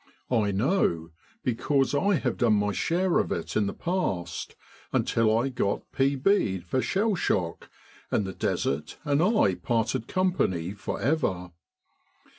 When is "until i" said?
4.91-5.49